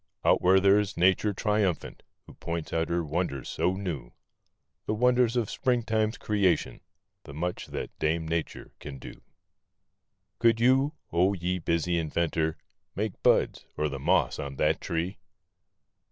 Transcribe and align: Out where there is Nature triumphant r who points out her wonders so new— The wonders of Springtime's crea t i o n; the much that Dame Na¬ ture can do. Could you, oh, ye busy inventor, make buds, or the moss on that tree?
Out 0.25 0.41
where 0.41 0.59
there 0.59 0.79
is 0.79 0.97
Nature 0.97 1.31
triumphant 1.31 2.01
r 2.01 2.23
who 2.25 2.33
points 2.33 2.73
out 2.73 2.89
her 2.89 3.03
wonders 3.03 3.47
so 3.47 3.73
new— 3.75 4.13
The 4.87 4.95
wonders 4.95 5.35
of 5.35 5.47
Springtime's 5.47 6.17
crea 6.17 6.41
t 6.57 6.67
i 6.67 6.71
o 6.71 6.73
n; 6.73 6.81
the 7.25 7.35
much 7.35 7.67
that 7.67 7.95
Dame 7.99 8.27
Na¬ 8.27 8.43
ture 8.43 8.71
can 8.79 8.97
do. 8.97 9.21
Could 10.39 10.59
you, 10.59 10.95
oh, 11.13 11.33
ye 11.33 11.59
busy 11.59 11.99
inventor, 11.99 12.57
make 12.95 13.21
buds, 13.21 13.63
or 13.77 13.89
the 13.89 13.99
moss 13.99 14.39
on 14.39 14.55
that 14.55 14.81
tree? 14.81 15.19